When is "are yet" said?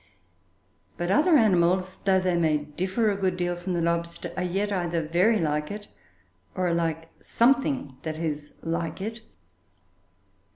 4.35-4.71